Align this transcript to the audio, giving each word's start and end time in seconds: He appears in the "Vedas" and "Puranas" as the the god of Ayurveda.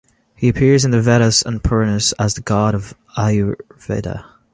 He 0.35 0.49
appears 0.49 0.83
in 0.83 0.89
the 0.89 0.99
"Vedas" 0.99 1.43
and 1.43 1.63
"Puranas" 1.63 2.11
as 2.17 2.33
the 2.33 2.39
the 2.41 2.45
god 2.45 2.73
of 2.73 2.95
Ayurveda. 3.19 4.25